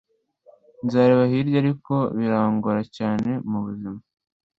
[0.85, 3.99] Nzareba hirya ariko birangora cyane mubuzima